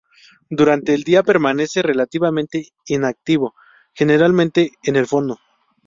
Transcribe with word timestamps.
Durante 0.49 0.95
el 0.95 1.03
día 1.03 1.21
permanece 1.21 1.83
relativamente 1.83 2.69
inactivo, 2.87 3.53
generalmente 3.93 4.71
en 4.83 4.95
el 4.95 5.05
fondo. 5.05 5.37